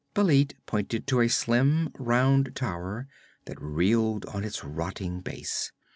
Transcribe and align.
Bêlit 0.15 0.53
pointed 0.65 1.05
to 1.05 1.21
a 1.21 1.27
slim 1.27 1.91
round 1.99 2.55
tower 2.55 3.07
that 3.45 3.61
reeled 3.61 4.25
on 4.25 4.43
its 4.43 4.63
rotting 4.63 5.19
base. 5.21 5.71